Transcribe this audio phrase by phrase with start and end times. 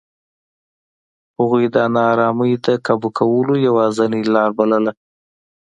[1.37, 4.93] هغوی د نارامۍ د کابو کولو یوازینۍ لار بلله.